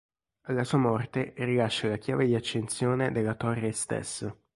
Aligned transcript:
Alla 0.47 0.63
sua 0.63 0.79
morte 0.79 1.35
rilascia 1.37 1.87
la 1.87 1.97
chiave 1.97 2.25
di 2.25 2.33
accensione 2.33 3.11
della 3.11 3.35
torre 3.35 3.71
stessa. 3.71 4.35